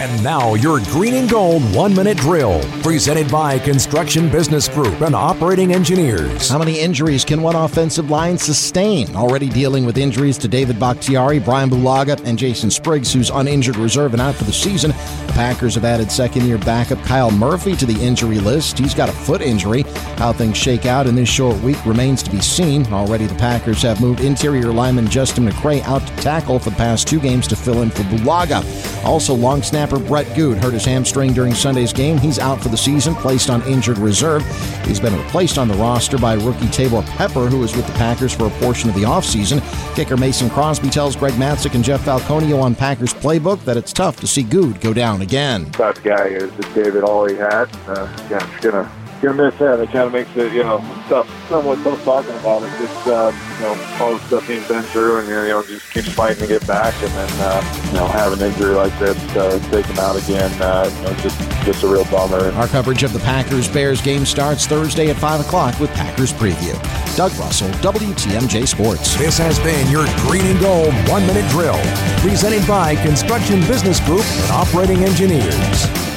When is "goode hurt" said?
30.36-30.74